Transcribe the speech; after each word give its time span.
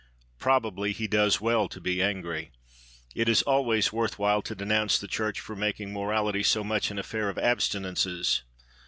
Probably 0.39 0.93
he 0.93 1.05
does 1.05 1.39
well 1.39 1.69
to 1.69 1.79
be 1.79 2.01
angry. 2.01 2.49
It 3.13 3.29
is 3.29 3.43
always 3.43 3.93
worth 3.93 4.17
while 4.17 4.41
to 4.41 4.55
denounce 4.55 4.97
the 4.97 5.07
Church 5.07 5.39
for 5.39 5.55
making 5.55 5.93
morality 5.93 6.41
so 6.41 6.63
much 6.63 6.89
an 6.89 6.97
affair 6.97 7.29
of 7.29 7.37
abstinences. 7.37 8.41